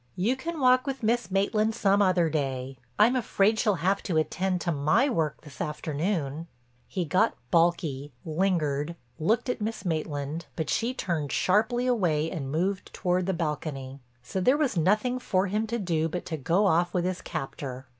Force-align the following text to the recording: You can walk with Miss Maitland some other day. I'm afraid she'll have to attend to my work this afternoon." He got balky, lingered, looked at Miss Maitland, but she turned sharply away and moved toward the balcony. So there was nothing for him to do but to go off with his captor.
You 0.15 0.35
can 0.35 0.59
walk 0.59 0.87
with 0.87 1.03
Miss 1.03 1.29
Maitland 1.29 1.75
some 1.75 2.01
other 2.01 2.27
day. 2.27 2.79
I'm 2.97 3.15
afraid 3.15 3.59
she'll 3.59 3.75
have 3.85 4.01
to 4.01 4.17
attend 4.17 4.59
to 4.61 4.71
my 4.71 5.07
work 5.11 5.41
this 5.41 5.61
afternoon." 5.61 6.47
He 6.87 7.05
got 7.05 7.35
balky, 7.51 8.11
lingered, 8.25 8.95
looked 9.19 9.47
at 9.47 9.61
Miss 9.61 9.85
Maitland, 9.85 10.47
but 10.55 10.71
she 10.71 10.95
turned 10.95 11.31
sharply 11.31 11.85
away 11.85 12.31
and 12.31 12.49
moved 12.51 12.91
toward 12.95 13.27
the 13.27 13.33
balcony. 13.33 13.99
So 14.23 14.41
there 14.41 14.57
was 14.57 14.75
nothing 14.75 15.19
for 15.19 15.45
him 15.45 15.67
to 15.67 15.77
do 15.77 16.09
but 16.09 16.25
to 16.25 16.35
go 16.37 16.65
off 16.65 16.95
with 16.95 17.05
his 17.05 17.21
captor. 17.21 17.85